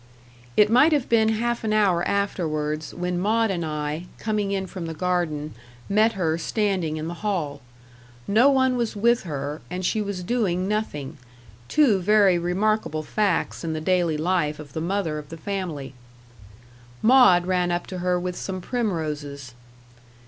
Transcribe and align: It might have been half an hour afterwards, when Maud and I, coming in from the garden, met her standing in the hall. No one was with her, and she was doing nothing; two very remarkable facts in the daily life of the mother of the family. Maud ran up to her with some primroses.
It 0.57 0.71
might 0.71 0.93
have 0.93 1.07
been 1.09 1.29
half 1.29 1.63
an 1.63 1.73
hour 1.73 2.01
afterwards, 2.07 2.91
when 2.91 3.19
Maud 3.19 3.51
and 3.51 3.63
I, 3.63 4.07
coming 4.17 4.51
in 4.51 4.65
from 4.65 4.87
the 4.87 4.95
garden, 4.95 5.53
met 5.87 6.13
her 6.13 6.39
standing 6.39 6.97
in 6.97 7.07
the 7.07 7.13
hall. 7.21 7.61
No 8.27 8.49
one 8.49 8.77
was 8.77 8.95
with 8.95 9.21
her, 9.25 9.61
and 9.69 9.85
she 9.85 10.01
was 10.01 10.23
doing 10.23 10.67
nothing; 10.67 11.19
two 11.67 11.99
very 11.99 12.39
remarkable 12.39 13.03
facts 13.03 13.63
in 13.63 13.73
the 13.73 13.79
daily 13.79 14.17
life 14.17 14.57
of 14.57 14.73
the 14.73 14.81
mother 14.81 15.19
of 15.19 15.29
the 15.29 15.37
family. 15.37 15.93
Maud 17.03 17.45
ran 17.45 17.71
up 17.71 17.85
to 17.85 17.99
her 17.99 18.19
with 18.19 18.35
some 18.35 18.59
primroses. 18.59 19.53